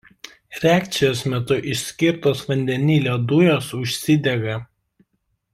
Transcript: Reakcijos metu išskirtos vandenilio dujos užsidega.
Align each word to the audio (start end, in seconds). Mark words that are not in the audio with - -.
Reakcijos 0.61 1.21
metu 1.33 1.57
išskirtos 1.73 2.43
vandenilio 2.49 3.21
dujos 3.33 3.71
užsidega. 3.83 4.61